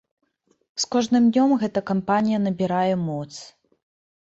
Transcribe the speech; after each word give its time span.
С 0.81 0.85
кожным 0.95 1.27
днём 1.35 1.53
гэта 1.65 1.79
кампанія 1.91 2.39
набірае 2.49 2.95
моц. 3.05 3.31